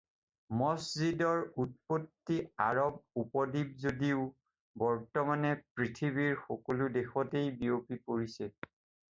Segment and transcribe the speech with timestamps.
[0.59, 2.37] মছজিদৰ উৎপত্তি
[2.69, 4.25] আৰব উপদ্বীপ যদিও
[4.85, 8.51] বৰ্তমানে পৃথিৱীৰ সকলো দেশতেই বিয়পি পৰিছে।